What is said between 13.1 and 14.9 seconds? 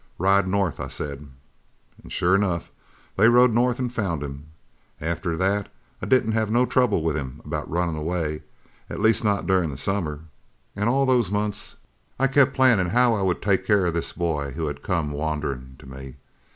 I would take care of this boy who had